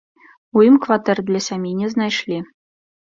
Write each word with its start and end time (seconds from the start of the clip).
У 0.59 0.63
ім 0.67 0.79
кватэр 0.87 1.17
для 1.27 1.41
сям'і 1.49 1.77
не 1.83 1.93
знайшлі. 1.95 2.41